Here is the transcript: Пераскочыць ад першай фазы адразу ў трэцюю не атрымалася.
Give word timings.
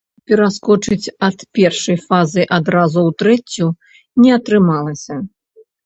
Пераскочыць 0.29 1.13
ад 1.27 1.37
першай 1.59 2.01
фазы 2.07 2.47
адразу 2.59 2.99
ў 3.07 3.11
трэцюю 3.23 3.71
не 4.27 4.31
атрымалася. 4.41 5.25